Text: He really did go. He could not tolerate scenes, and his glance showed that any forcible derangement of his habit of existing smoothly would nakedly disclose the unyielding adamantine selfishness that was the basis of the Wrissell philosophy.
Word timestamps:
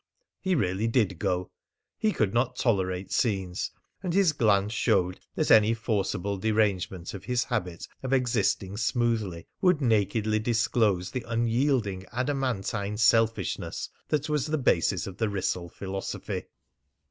He 0.39 0.55
really 0.55 0.87
did 0.87 1.19
go. 1.19 1.51
He 1.99 2.11
could 2.11 2.33
not 2.33 2.55
tolerate 2.55 3.11
scenes, 3.11 3.69
and 4.01 4.15
his 4.15 4.33
glance 4.33 4.73
showed 4.73 5.19
that 5.35 5.51
any 5.51 5.75
forcible 5.75 6.37
derangement 6.37 7.13
of 7.13 7.25
his 7.25 7.43
habit 7.43 7.87
of 8.01 8.11
existing 8.11 8.77
smoothly 8.77 9.45
would 9.61 9.79
nakedly 9.79 10.39
disclose 10.39 11.11
the 11.11 11.23
unyielding 11.27 12.07
adamantine 12.11 12.97
selfishness 12.97 13.89
that 14.07 14.27
was 14.27 14.47
the 14.47 14.57
basis 14.57 15.05
of 15.05 15.17
the 15.17 15.29
Wrissell 15.29 15.69
philosophy. 15.69 16.45